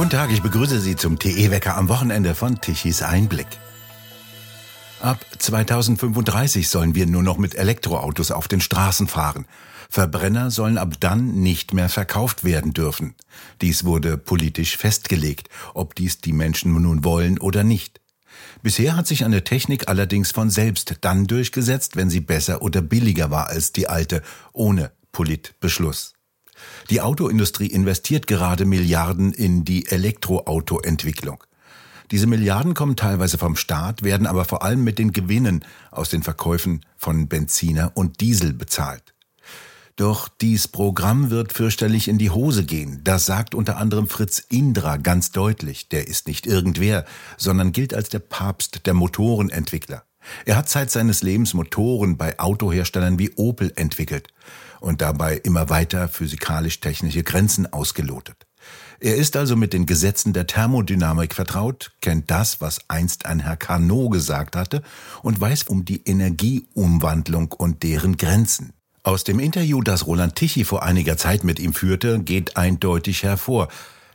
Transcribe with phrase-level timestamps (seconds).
[0.00, 3.46] Guten Tag, ich begrüße Sie zum TE-Wecker am Wochenende von Tichys Einblick.
[4.98, 9.44] Ab 2035 sollen wir nur noch mit Elektroautos auf den Straßen fahren.
[9.90, 13.14] Verbrenner sollen ab dann nicht mehr verkauft werden dürfen.
[13.60, 18.00] Dies wurde politisch festgelegt, ob dies die Menschen nun wollen oder nicht.
[18.62, 23.30] Bisher hat sich eine Technik allerdings von selbst dann durchgesetzt, wenn sie besser oder billiger
[23.30, 24.22] war als die alte,
[24.54, 26.14] ohne Politbeschluss.
[26.90, 31.42] Die Autoindustrie investiert gerade Milliarden in die Elektroautoentwicklung.
[32.10, 36.24] Diese Milliarden kommen teilweise vom Staat, werden aber vor allem mit den Gewinnen aus den
[36.24, 39.14] Verkäufen von Benziner und Diesel bezahlt.
[39.94, 43.02] Doch dies Programm wird fürchterlich in die Hose gehen.
[43.04, 45.88] Das sagt unter anderem Fritz Indra ganz deutlich.
[45.88, 47.04] Der ist nicht irgendwer,
[47.36, 50.04] sondern gilt als der Papst der Motorenentwickler.
[50.46, 54.28] Er hat seit seines Lebens Motoren bei Autoherstellern wie Opel entwickelt
[54.80, 58.46] und dabei immer weiter physikalisch-technische Grenzen ausgelotet.
[59.02, 63.56] Er ist also mit den Gesetzen der Thermodynamik vertraut, kennt das, was einst ein Herr
[63.56, 64.82] Carnot gesagt hatte
[65.22, 68.74] und weiß um die Energieumwandlung und deren Grenzen.
[69.02, 73.68] Aus dem Interview, das Roland Tichy vor einiger Zeit mit ihm führte, geht eindeutig hervor,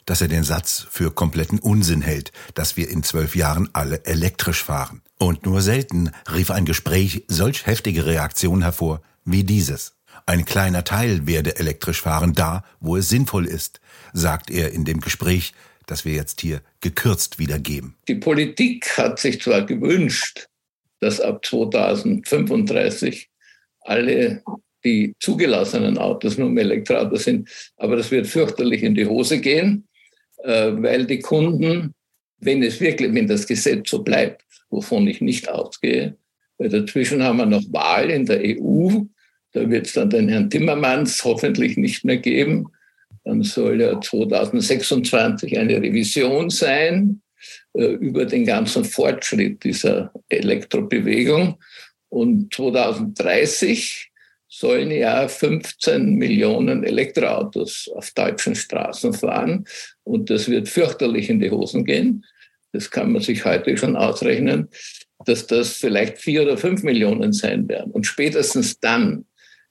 [0.05, 4.63] dass er den Satz für kompletten Unsinn hält, dass wir in zwölf Jahren alle elektrisch
[4.63, 5.01] fahren.
[5.17, 9.94] Und nur selten rief ein Gespräch solch heftige Reaktionen hervor wie dieses.
[10.27, 13.79] Ein kleiner Teil werde elektrisch fahren da, wo es sinnvoll ist,
[14.11, 15.53] sagt er in dem Gespräch,
[15.85, 17.95] das wir jetzt hier gekürzt wiedergeben.
[18.07, 20.47] Die Politik hat sich zwar gewünscht,
[20.99, 23.29] dass ab 2035
[23.81, 24.41] alle
[24.83, 29.87] die zugelassenen Autos nur mehr Elektroautos sind, aber das wird fürchterlich in die Hose gehen,
[30.43, 31.93] äh, weil die Kunden,
[32.39, 36.17] wenn es wirklich, wenn das Gesetz so bleibt, wovon ich nicht ausgehe,
[36.57, 39.05] weil dazwischen haben wir noch Wahl in der EU,
[39.55, 42.67] da wird es dann den Herrn Timmermans hoffentlich nicht mehr geben.
[43.23, 47.21] Dann soll ja 2026 eine Revision sein
[47.73, 51.57] äh, über den ganzen Fortschritt dieser Elektrobewegung.
[52.09, 54.11] Und 2030
[54.49, 59.65] sollen ja 15 Millionen Elektroautos auf deutschen Straßen fahren.
[60.03, 62.25] Und das wird fürchterlich in die Hosen gehen.
[62.73, 64.67] Das kann man sich heute schon ausrechnen,
[65.25, 67.91] dass das vielleicht vier oder fünf Millionen sein werden.
[67.91, 69.25] Und spätestens dann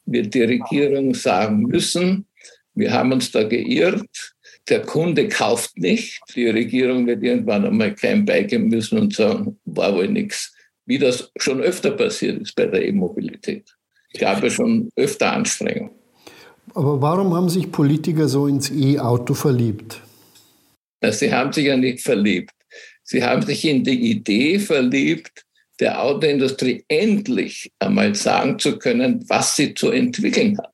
[0.06, 2.26] wird die Regierung sagen müssen,
[2.74, 4.34] wir haben uns da geirrt,
[4.68, 6.20] der Kunde kauft nicht.
[6.34, 10.52] Die Regierung wird irgendwann einmal klein beigeben müssen und sagen, war wohl nichts.
[10.86, 13.74] Wie das schon öfter passiert ist bei der E-Mobilität.
[14.12, 15.90] Es gab ja schon öfter Anstrengungen.
[16.74, 20.00] Aber warum haben sich Politiker so ins E-Auto verliebt?
[21.10, 22.52] Sie haben sich ja nicht verliebt.
[23.02, 25.43] Sie haben sich in die Idee verliebt,
[25.80, 30.72] der Autoindustrie endlich einmal sagen zu können, was sie zu entwickeln hat.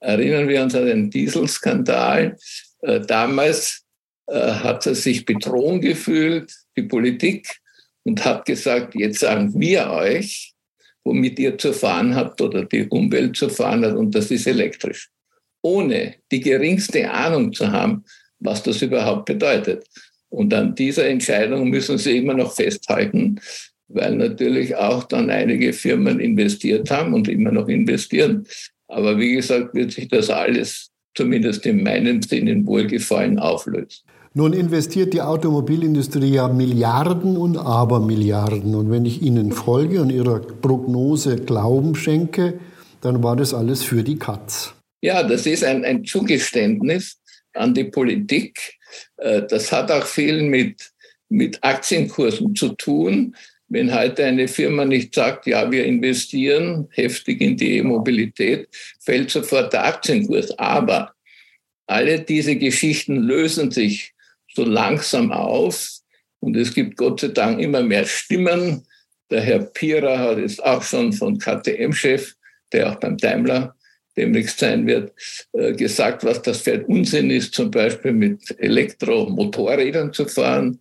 [0.00, 2.36] Erinnern wir uns an den Dieselskandal.
[2.80, 3.84] Äh, damals
[4.26, 7.48] äh, hat er sich betrogen gefühlt, die Politik,
[8.04, 10.54] und hat gesagt, jetzt sagen wir euch,
[11.04, 15.08] womit ihr zu fahren habt oder die Umwelt zu fahren hat, und das ist elektrisch.
[15.62, 18.04] Ohne die geringste Ahnung zu haben,
[18.40, 19.86] was das überhaupt bedeutet.
[20.28, 23.40] Und an dieser Entscheidung müssen sie immer noch festhalten,
[23.94, 28.46] weil natürlich auch dann einige Firmen investiert haben und immer noch investieren.
[28.88, 34.02] Aber wie gesagt, wird sich das alles zumindest in meinem Sinn in Wohlgefallen auflösen.
[34.34, 38.74] Nun investiert die Automobilindustrie ja Milliarden und Abermilliarden.
[38.74, 42.58] Und wenn ich Ihnen folge und Ihrer Prognose Glauben schenke,
[43.02, 44.72] dann war das alles für die Katz.
[45.02, 47.18] Ja, das ist ein, ein Zugeständnis
[47.52, 48.78] an die Politik.
[49.18, 50.92] Äh, das hat auch viel mit,
[51.28, 53.36] mit Aktienkursen zu tun.
[53.72, 58.68] Wenn heute eine Firma nicht sagt, ja, wir investieren heftig in die E-Mobilität,
[59.00, 60.50] fällt sofort der Aktienkurs.
[60.58, 61.14] Aber
[61.86, 64.12] alle diese Geschichten lösen sich
[64.54, 65.88] so langsam auf
[66.40, 68.86] und es gibt Gott sei Dank immer mehr Stimmen.
[69.30, 72.34] Der Herr Pira hat jetzt auch schon von KTM-Chef,
[72.72, 73.74] der auch beim Daimler
[74.18, 75.14] demnächst sein wird,
[75.54, 80.78] äh, gesagt, was das für ein Unsinn ist, zum Beispiel mit Elektromotorrädern zu fahren.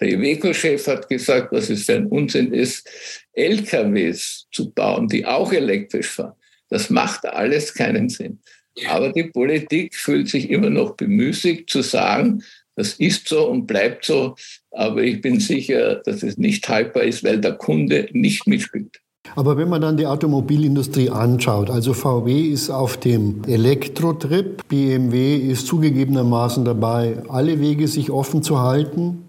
[0.00, 2.88] Der Iveco-Chef hat gesagt, was es für ein Unsinn ist,
[3.32, 6.34] LKWs zu bauen, die auch elektrisch fahren.
[6.68, 8.40] Das macht alles keinen Sinn.
[8.88, 12.42] Aber die Politik fühlt sich immer noch bemüßigt zu sagen,
[12.76, 14.34] das ist so und bleibt so.
[14.72, 19.00] Aber ich bin sicher, dass es nicht haltbar ist, weil der Kunde nicht mitspielt.
[19.36, 25.66] Aber wenn man dann die Automobilindustrie anschaut, also VW ist auf dem Elektrotrip, BMW ist
[25.66, 29.23] zugegebenermaßen dabei, alle Wege sich offen zu halten.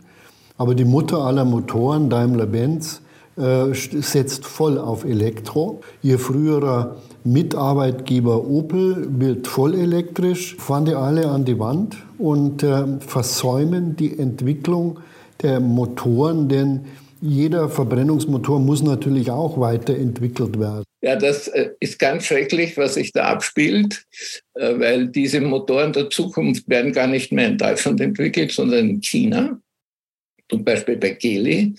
[0.58, 3.02] Aber die Mutter aller Motoren, Daimler-Benz,
[3.38, 5.82] äh, setzt voll auf Elektro.
[6.02, 10.56] Ihr früherer Mitarbeitgeber Opel wird voll elektrisch.
[10.58, 11.98] Fahren die alle an die Wand?
[12.18, 15.00] und äh, versäumen die Entwicklung
[15.42, 16.86] der Motoren, denn
[17.22, 20.84] jeder Verbrennungsmotor muss natürlich auch weiterentwickelt werden.
[21.02, 24.06] Ja, das äh, ist ganz schrecklich, was sich da abspielt,
[24.56, 29.02] äh, weil diese Motoren der Zukunft werden gar nicht mehr in Deutschland entwickelt, sondern in
[29.02, 29.60] China.
[30.50, 31.76] Zum Beispiel bei Geely,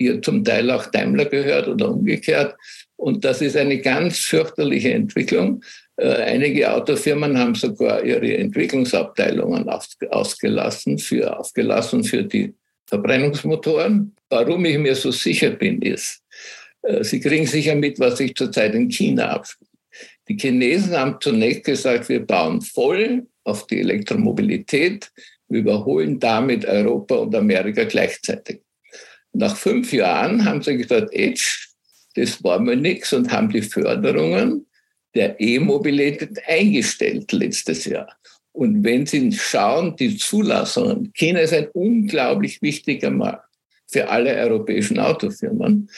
[0.00, 2.56] die zum Teil auch Daimler gehört oder umgekehrt.
[2.96, 5.62] Und das ist eine ganz fürchterliche Entwicklung.
[5.96, 12.54] Äh, einige Autofirmen haben sogar ihre Entwicklungsabteilungen ausgelassen für, aufgelassen für die
[12.86, 14.14] Verbrennungsmotoren.
[14.30, 16.22] Warum ich mir so sicher bin, ist,
[16.82, 19.70] äh, Sie kriegen sicher mit, was sich zurzeit in China abspielt.
[20.28, 25.10] Die Chinesen haben zunächst gesagt, wir bauen voll auf die Elektromobilität,
[25.50, 28.60] überholen damit Europa und Amerika gleichzeitig.
[29.32, 31.68] Nach fünf Jahren haben sie gesagt, Edge,
[32.14, 34.66] das war mir nichts und haben die Förderungen
[35.14, 38.16] der E-Mobilität eingestellt letztes Jahr.
[38.52, 43.48] Und wenn Sie schauen, die Zulassungen, China ist ein unglaublich wichtiger Markt
[43.86, 45.88] für alle europäischen Autofirmen.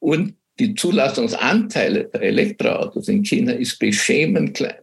[0.00, 4.80] Und die Zulassungsanteile der Elektroautos in China ist beschämend klein.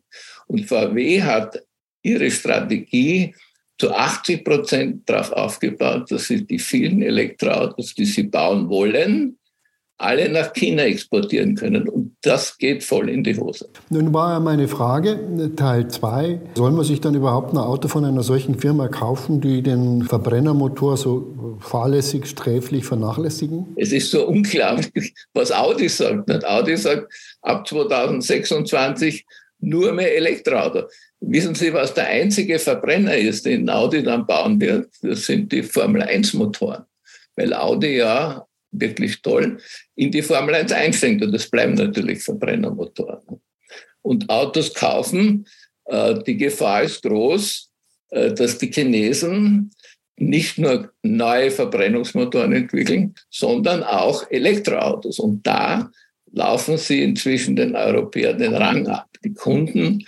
[0.48, 1.62] Und VW hat
[2.02, 3.36] ihre Strategie
[3.78, 9.38] zu 80 Prozent darauf aufgebaut, dass sie die vielen Elektroautos, die sie bauen wollen,
[10.00, 11.90] alle nach China exportieren können.
[11.90, 13.68] Und das geht voll in die Hose.
[13.90, 15.20] Nun war ja meine Frage,
[15.56, 19.64] Teil 2, soll man sich dann überhaupt ein Auto von einer solchen Firma kaufen, die
[19.64, 23.74] den Verbrennermotor so fahrlässig, sträflich vernachlässigen?
[23.76, 26.46] Es ist so unglaublich, was Audi sagt.
[26.46, 29.26] Audi sagt, ab 2026
[29.60, 30.84] nur mehr Elektroauto.
[31.20, 34.90] Wissen Sie, was der einzige Verbrenner ist, den Audi dann bauen wird?
[35.02, 36.86] Das sind die Formel-1-Motoren.
[37.36, 39.58] Weil Audi ja wirklich toll,
[39.96, 41.24] in die Formel 1 einsteigen.
[41.24, 43.42] Und das bleiben natürlich Verbrennermotoren.
[44.02, 45.48] Und Autos kaufen,
[45.86, 47.70] äh, die Gefahr ist groß,
[48.10, 49.72] äh, dass die Chinesen
[50.20, 55.20] nicht nur neue Verbrennungsmotoren entwickeln, sondern auch Elektroautos.
[55.20, 55.92] Und da
[56.32, 59.08] laufen sie inzwischen den Europäern den Rang ab.
[59.24, 60.06] Die Kunden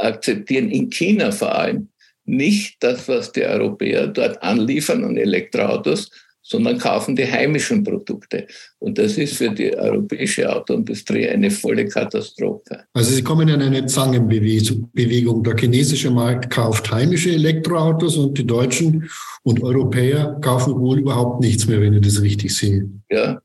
[0.00, 1.88] akzeptieren in China vor allem
[2.24, 6.10] nicht das, was die Europäer dort anliefern an Elektroautos,
[6.42, 8.46] sondern kaufen die heimischen Produkte.
[8.78, 12.84] Und das ist für die europäische Autoindustrie eine volle Katastrophe.
[12.92, 15.42] Also Sie kommen in eine Zangenbewegung.
[15.42, 19.10] Der chinesische Markt kauft heimische Elektroautos und die Deutschen
[19.42, 22.88] und Europäer kaufen wohl überhaupt nichts mehr, wenn ich das richtig sehe.
[23.10, 23.42] Ja.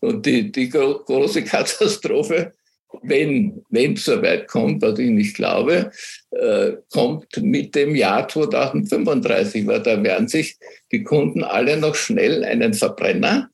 [0.00, 2.54] und die, die große Katastrophe
[3.02, 5.90] wenn es soweit kommt, was ich nicht glaube,
[6.30, 10.58] äh, kommt mit dem Jahr 2035, weil da werden sich
[10.92, 13.50] die Kunden alle noch schnell einen Verbrenner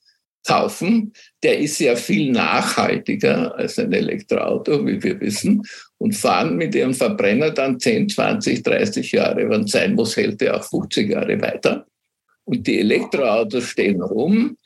[0.46, 1.12] kaufen.
[1.43, 5.62] Der ist ja viel nachhaltiger als ein Elektroauto, wie wir wissen,
[5.99, 10.42] und fahren mit ihrem Verbrenner dann 10, 20, 30 Jahre, wenn es sein muss, hält
[10.42, 11.87] er auch 50 Jahre weiter.
[12.44, 14.56] Und die Elektroautos stehen rum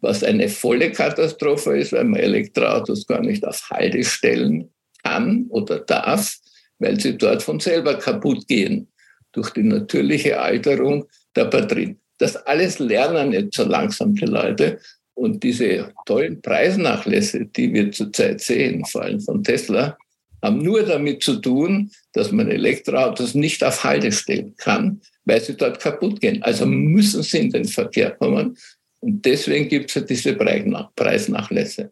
[0.00, 4.70] was eine volle Katastrophe ist, weil man Elektroautos gar nicht auf Halde stellen
[5.02, 6.36] kann oder darf,
[6.78, 8.88] weil sie dort von selber kaputt gehen
[9.32, 11.06] durch die natürliche Alterung
[11.36, 12.00] der Batterien.
[12.18, 14.78] Das alles lernen jetzt so langsam die Leute.
[15.14, 19.96] Und diese tollen Preisnachlässe, die wir zurzeit sehen, vor allem von Tesla,
[20.42, 25.56] haben nur damit zu tun, dass man Elektroautos nicht auf Halde stellen kann, weil sie
[25.56, 26.42] dort kaputt gehen.
[26.42, 28.56] Also müssen sie in den Verkehr kommen.
[29.00, 31.90] Und deswegen gibt es ja diese Preisnachlässe.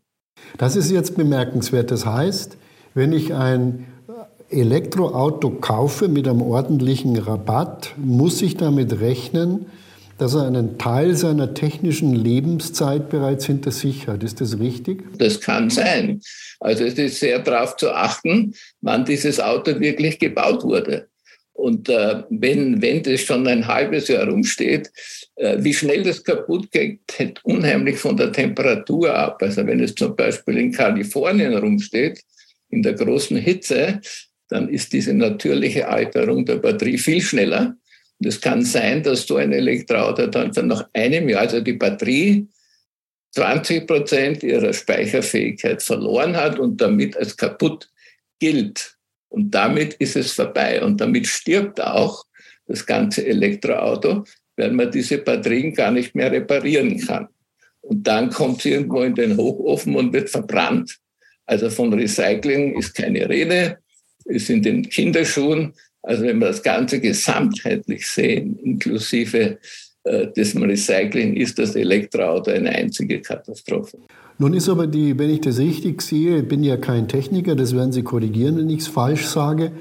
[0.57, 1.91] Das ist jetzt bemerkenswert.
[1.91, 2.57] Das heißt,
[2.95, 3.87] wenn ich ein
[4.51, 9.67] Elektroauto kaufe mit einem ordentlichen Rabatt, muss ich damit rechnen,
[10.17, 14.25] dass er einen Teil seiner technischen Lebenszeit bereits hinter sich hat.
[14.25, 15.05] Ist das richtig?
[15.19, 16.21] Das kann sein.
[16.61, 21.09] Also es ist sehr darauf zu achten, wann dieses Auto wirklich gebaut wurde.
[21.59, 24.93] Und äh, wenn, wenn das schon ein halbes Jahr rumsteht,
[25.35, 29.43] äh, wie schnell das kaputt geht, hängt unheimlich von der Temperatur ab.
[29.43, 32.21] Also wenn es zum Beispiel in Kalifornien rumsteht,
[32.71, 34.01] in der großen Hitze,
[34.49, 37.75] dann ist diese natürliche Alterung der Batterie viel schneller.
[38.21, 42.47] Und es kann sein, dass so ein Elektroauto dann nach einem Jahr, also die Batterie,
[43.33, 47.91] 20 Prozent ihrer Speicherfähigkeit verloren hat und damit als kaputt
[48.39, 48.98] gilt.
[49.29, 50.83] Und damit ist es vorbei.
[50.83, 52.25] Und damit stirbt auch
[52.67, 54.25] das ganze Elektroauto,
[54.57, 57.29] weil man diese Batterien gar nicht mehr reparieren kann.
[57.81, 60.99] Und dann kommt es irgendwo in den Hochofen und wird verbrannt.
[61.47, 63.79] Also von Recycling ist keine Rede,
[64.27, 65.73] ist in den Kinderschuhen.
[66.03, 69.59] Also wenn wir das Ganze gesamtheitlich sehen, inklusive
[70.05, 73.99] äh, des Recycling, ist das Elektroauto eine einzige Katastrophe.
[74.41, 77.75] Nun ist aber die, wenn ich das richtig sehe, ich bin ja kein Techniker, das
[77.75, 79.73] werden Sie korrigieren, wenn ich es falsch sage,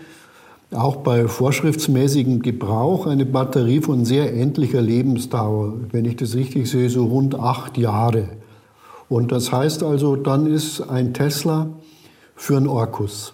[0.72, 5.80] auch bei vorschriftsmäßigem Gebrauch eine Batterie von sehr endlicher Lebensdauer.
[5.92, 8.30] Wenn ich das richtig sehe, so rund acht Jahre.
[9.10, 11.70] Und das heißt also, dann ist ein Tesla
[12.36, 13.34] für einen Orkus.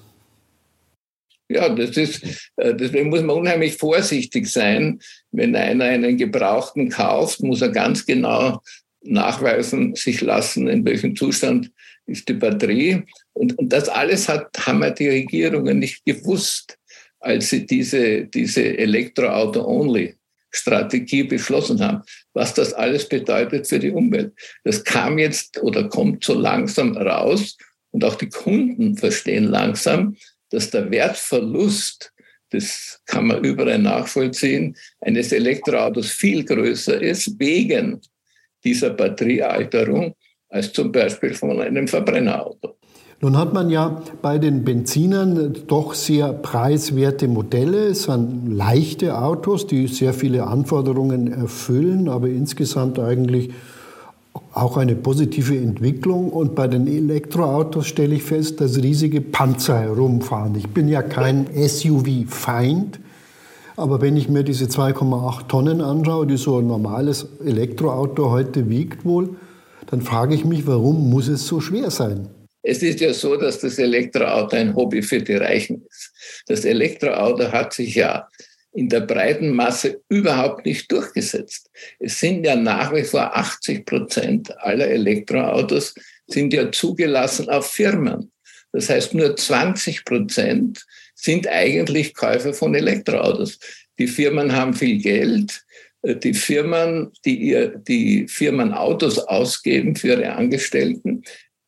[1.49, 4.99] Ja, das ist, äh, deswegen muss man unheimlich vorsichtig sein.
[5.31, 8.61] Wenn einer einen Gebrauchten kauft, muss er ganz genau
[9.03, 11.72] nachweisen, sich lassen, in welchem Zustand
[12.05, 13.03] ist die Batterie.
[13.33, 16.77] Und, und das alles hat, haben ja die Regierungen nicht gewusst,
[17.19, 24.33] als sie diese, diese Elektroauto-Only-Strategie beschlossen haben, was das alles bedeutet für die Umwelt.
[24.63, 27.57] Das kam jetzt oder kommt so langsam raus
[27.91, 30.17] und auch die Kunden verstehen langsam,
[30.50, 32.12] dass der Wertverlust,
[32.51, 38.01] das kann man überall nachvollziehen, eines Elektroautos viel größer ist wegen
[38.63, 40.15] dieser Batteriealterung
[40.50, 42.75] als zum Beispiel von einem Verbrennerauto.
[43.22, 47.88] Nun hat man ja bei den Benzinern doch sehr preiswerte Modelle.
[47.88, 53.51] Es sind leichte Autos, die sehr viele Anforderungen erfüllen, aber insgesamt eigentlich
[54.53, 56.32] auch eine positive Entwicklung.
[56.32, 60.55] Und bei den Elektroautos stelle ich fest, dass riesige Panzer herumfahren.
[60.55, 63.00] Ich bin ja kein SUV-Feind,
[63.75, 69.05] aber wenn ich mir diese 2,8 Tonnen anschaue, die so ein normales Elektroauto heute wiegt
[69.05, 69.35] wohl,
[69.87, 72.29] dann frage ich mich, warum muss es so schwer sein?
[72.61, 76.43] Es ist ja so, dass das Elektroauto ein Hobby für die Reichen ist.
[76.47, 78.27] Das Elektroauto hat sich ja
[78.73, 81.69] in der breiten Masse überhaupt nicht durchgesetzt.
[81.99, 85.93] Es sind ja nach wie vor 80 Prozent aller Elektroautos
[86.27, 88.31] sind ja zugelassen auf Firmen.
[88.71, 90.83] Das heißt, nur 20 Prozent
[91.13, 93.60] sind eigentlich Käufer von Elektroautos.
[94.00, 95.63] Die Firmen haben viel Geld.
[96.05, 101.24] Die Firmen, die, ihr, die Firmen Autos ausgeben für ihre Angestellten,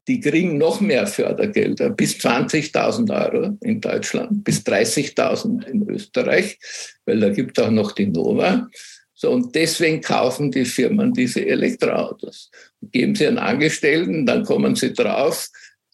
[0.08, 6.60] die kriegen noch mehr Fördergelder, bis 20.000 Euro in Deutschland, bis 30.000 in Österreich,
[7.06, 8.70] weil da gibt es auch noch die Nova.
[9.14, 12.52] So, und deswegen kaufen die Firmen diese Elektroautos.
[12.92, 15.48] Geben sie einen Angestellten, dann kommen sie drauf,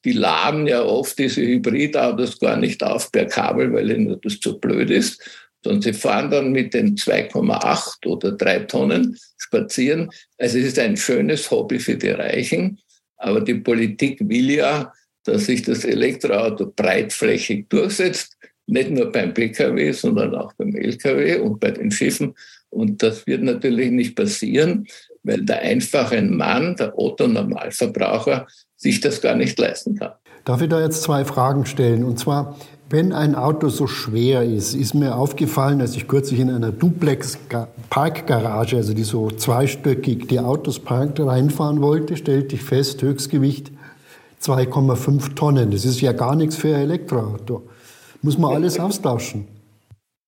[0.04, 4.60] die laden ja oft diese Hybridautos gar nicht auf per Kabel, weil ihnen das zu
[4.60, 5.22] blöd ist,
[5.64, 10.10] sondern sie fahren dann mit den 2,8 oder 3 Tonnen spazieren.
[10.38, 12.80] Also es ist ein schönes Hobby für die Reichen.
[13.18, 14.92] Aber die Politik will ja,
[15.24, 21.60] dass sich das Elektroauto breitflächig durchsetzt, nicht nur beim Pkw, sondern auch beim Lkw und
[21.60, 22.34] bei den Schiffen.
[22.70, 24.88] Und das wird natürlich nicht passieren,
[25.24, 30.14] weil der einfache Mann, der Otto-Normalverbraucher, sich das gar nicht leisten kann.
[30.46, 32.04] Darf ich da jetzt zwei Fragen stellen?
[32.04, 32.58] Und zwar,
[32.90, 38.78] wenn ein Auto so schwer ist, ist mir aufgefallen, als ich kürzlich in einer Duplex-Parkgarage,
[38.78, 43.72] also die so zweistöckig die Autos parkt, reinfahren wollte, stellte ich fest, Höchstgewicht
[44.42, 45.72] 2,5 Tonnen.
[45.72, 47.70] Das ist ja gar nichts für ein Elektroauto.
[48.24, 49.48] Muss man alles austauschen.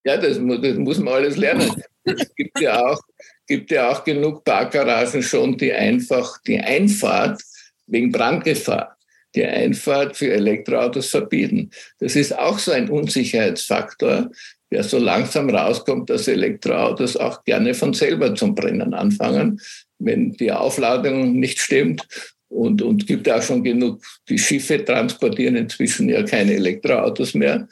[0.06, 1.72] Ja, das, das muss man alles lernen.
[2.04, 3.00] Es gibt ja auch,
[3.48, 7.42] gibt ja auch genug Parkgaragen schon, die einfach die Einfahrt
[7.88, 8.98] wegen Brandgefahr
[9.36, 11.72] die Einfahrt für Elektroautos verbieten.
[12.00, 14.32] Das ist auch so ein Unsicherheitsfaktor,
[14.72, 19.60] der so langsam rauskommt, dass Elektroautos auch gerne von selber zum Brennen anfangen,
[20.00, 22.08] wenn die Aufladung nicht stimmt.
[22.50, 27.68] Und, und gibt auch schon genug, die Schiffe transportieren inzwischen ja keine Elektroautos mehr,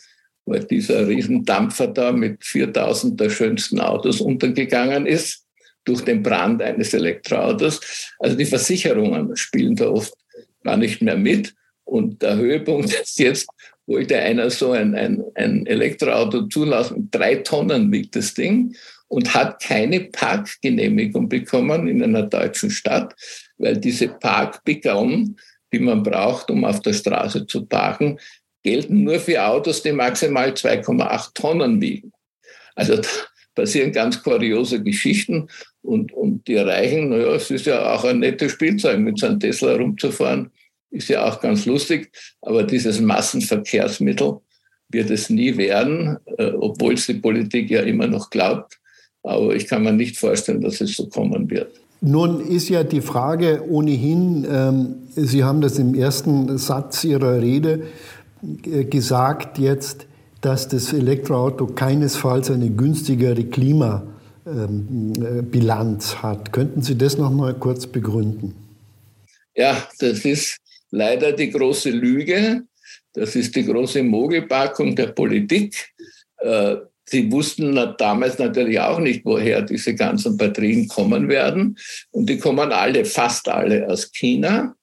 [0.45, 5.45] weil dieser Riesendampfer da mit 4000 der schönsten Autos untergegangen ist
[5.83, 7.79] durch den Brand eines Elektroautos.
[8.19, 10.13] Also die Versicherungen spielen da oft
[10.63, 11.53] gar nicht mehr mit.
[11.83, 13.47] Und der Höhepunkt ist jetzt,
[13.85, 18.75] wollte einer so ein, ein, ein Elektroauto zulassen, drei Tonnen wiegt das Ding
[19.07, 23.13] und hat keine Parkgenehmigung bekommen in einer deutschen Stadt,
[23.57, 25.38] weil diese Parkbegauen,
[25.73, 28.19] die man braucht, um auf der Straße zu parken,
[28.63, 32.13] gelten nur für Autos, die maximal 2,8 Tonnen wiegen.
[32.75, 33.09] Also da
[33.55, 35.47] passieren ganz kuriose Geschichten
[35.81, 39.39] und, und die Reichen, naja, es ist ja auch ein nettes Spielzeug, mit so einem
[39.39, 40.51] Tesla rumzufahren
[40.91, 42.11] ist ja auch ganz lustig,
[42.41, 44.38] aber dieses Massenverkehrsmittel
[44.89, 48.77] wird es nie werden, äh, obwohl es die Politik ja immer noch glaubt.
[49.23, 51.71] Aber ich kann mir nicht vorstellen, dass es so kommen wird.
[52.01, 57.83] Nun ist ja die Frage ohnehin, ähm, Sie haben das im ersten Satz Ihrer Rede
[58.65, 60.07] äh, gesagt jetzt,
[60.41, 64.10] dass das Elektroauto keinesfalls eine günstigere Klimabilanz
[64.45, 65.13] ähm,
[66.21, 66.51] hat.
[66.51, 68.55] Könnten Sie das noch mal kurz begründen?
[69.55, 70.57] Ja, das ist
[70.91, 72.63] leider die große Lüge.
[73.13, 75.89] Das ist die große Mogelpackung der Politik.
[76.38, 81.77] Äh, sie wussten damals natürlich auch nicht, woher diese ganzen Batterien kommen werden.
[82.12, 84.75] Und die kommen alle, fast alle aus China,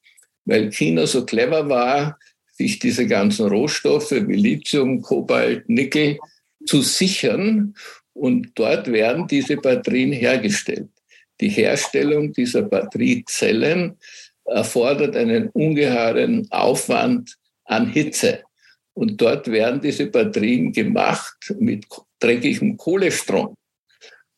[0.45, 2.19] weil China so clever war,
[2.53, 6.19] sich diese ganzen Rohstoffe wie Lithium, Kobalt, Nickel
[6.65, 7.73] zu sichern.
[8.19, 10.89] Und dort werden diese Batterien hergestellt.
[11.39, 13.97] Die Herstellung dieser Batteriezellen
[14.43, 18.43] erfordert einen ungeheuren Aufwand an Hitze.
[18.93, 21.85] Und dort werden diese Batterien gemacht mit
[22.19, 23.55] dreckigem Kohlestrom.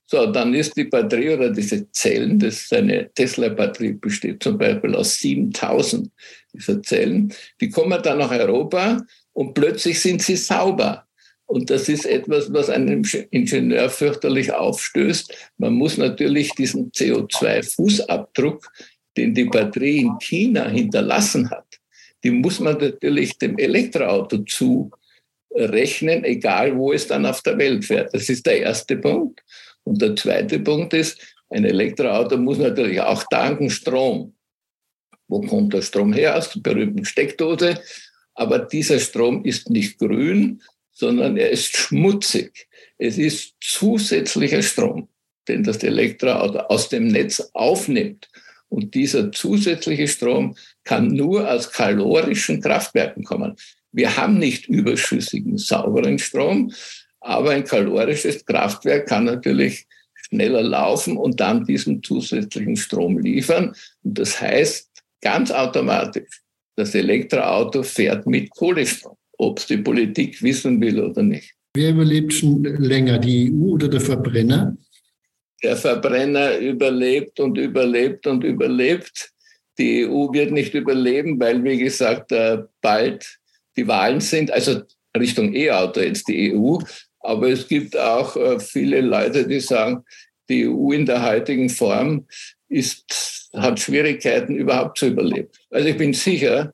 [0.05, 4.93] So, dann ist die Batterie oder diese Zellen, das ist eine Tesla-Batterie, besteht zum Beispiel
[4.93, 6.11] aus 7000
[6.53, 9.01] dieser Zellen, die kommen dann nach Europa
[9.33, 11.07] und plötzlich sind sie sauber.
[11.51, 15.51] Und das ist etwas, was einem Ingenieur fürchterlich aufstößt.
[15.57, 18.65] Man muss natürlich diesen CO2-Fußabdruck,
[19.17, 21.65] den die Batterie in China hinterlassen hat,
[22.23, 28.13] die muss man natürlich dem Elektroauto zurechnen, egal wo es dann auf der Welt fährt.
[28.13, 29.43] Das ist der erste Punkt.
[29.83, 34.35] Und der zweite Punkt ist, ein Elektroauto muss natürlich auch tanken Strom.
[35.27, 36.37] Wo kommt der Strom her?
[36.37, 37.77] Aus der berühmten Steckdose.
[38.35, 42.67] Aber dieser Strom ist nicht grün, sondern er ist schmutzig.
[42.97, 45.07] Es ist zusätzlicher Strom,
[45.47, 48.29] den das Elektroauto aus dem Netz aufnimmt.
[48.69, 53.55] Und dieser zusätzliche Strom kann nur aus kalorischen Kraftwerken kommen.
[53.91, 56.71] Wir haben nicht überschüssigen, sauberen Strom,
[57.19, 63.75] aber ein kalorisches Kraftwerk kann natürlich schneller laufen und dann diesen zusätzlichen Strom liefern.
[64.03, 64.89] Und das heißt
[65.21, 66.41] ganz automatisch,
[66.75, 71.55] das Elektroauto fährt mit Kohlestrom, ob es die Politik wissen will oder nicht.
[71.73, 74.77] Wer überlebt schon länger, die EU oder der Verbrenner?
[75.63, 79.31] Der Verbrenner überlebt und überlebt und überlebt.
[79.77, 83.39] Die EU wird nicht überleben, weil, wie gesagt, äh, bald
[83.77, 84.81] die Wahlen sind, also
[85.17, 86.77] Richtung E-Auto jetzt die EU.
[87.21, 90.03] Aber es gibt auch äh, viele Leute, die sagen,
[90.49, 92.27] die EU in der heutigen Form
[92.67, 95.49] ist, hat Schwierigkeiten überhaupt zu überleben.
[95.69, 96.73] Also ich bin sicher,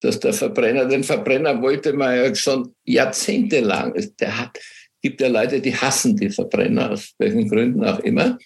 [0.00, 4.58] dass der Verbrenner, den Verbrenner wollte man ja schon jahrzehntelang, der hat,
[5.02, 8.38] gibt ja Leute, die hassen die Verbrenner, aus welchen Gründen auch immer.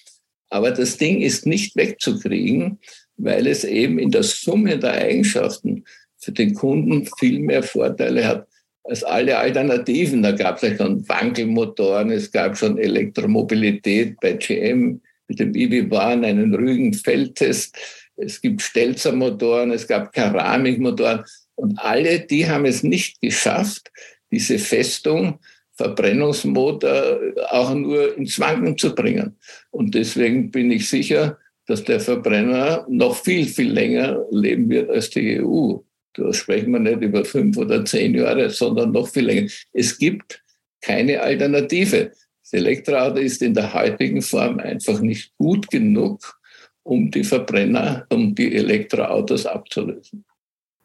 [0.50, 2.78] Aber das Ding ist nicht wegzukriegen,
[3.16, 5.84] weil es eben in der Summe der Eigenschaften
[6.18, 8.46] für den Kunden viel mehr Vorteile hat
[8.84, 10.22] als alle Alternativen.
[10.22, 16.24] Da gab es ja schon Wankelmotoren, es gab schon Elektromobilität bei GM mit dem EV-Bahn,
[16.24, 17.76] einen ruhigen Feldtest.
[18.16, 21.24] Es gibt Stelzermotoren, es gab Keramikmotoren.
[21.60, 23.92] Und alle, die haben es nicht geschafft,
[24.30, 25.38] diese Festung
[25.74, 27.20] Verbrennungsmotor
[27.50, 29.36] auch nur ins Wanken zu bringen.
[29.70, 35.10] Und deswegen bin ich sicher, dass der Verbrenner noch viel, viel länger leben wird als
[35.10, 35.76] die EU.
[36.14, 39.50] Da sprechen wir nicht über fünf oder zehn Jahre, sondern noch viel länger.
[39.72, 40.42] Es gibt
[40.80, 42.12] keine Alternative.
[42.42, 46.38] Das Elektroauto ist in der heutigen Form einfach nicht gut genug,
[46.82, 50.24] um die Verbrenner, um die Elektroautos abzulösen.